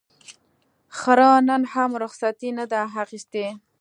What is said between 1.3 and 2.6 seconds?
نن هم رخصتي